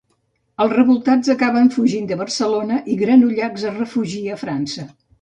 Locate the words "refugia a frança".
3.81-4.93